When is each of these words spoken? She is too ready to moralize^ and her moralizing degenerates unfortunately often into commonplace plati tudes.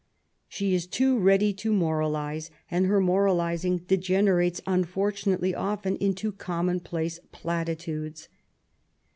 She 0.49 0.73
is 0.73 0.87
too 0.87 1.19
ready 1.19 1.53
to 1.53 1.71
moralize^ 1.71 2.49
and 2.71 2.87
her 2.87 2.99
moralizing 2.99 3.77
degenerates 3.87 4.59
unfortunately 4.65 5.53
often 5.53 5.95
into 5.97 6.31
commonplace 6.31 7.19
plati 7.31 7.75
tudes. 7.75 8.27